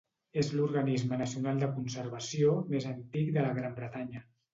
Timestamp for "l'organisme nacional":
0.59-1.61